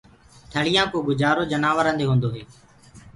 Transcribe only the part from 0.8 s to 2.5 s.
ڪو گُجآرو جنآورآنٚ دي هونٚدوئي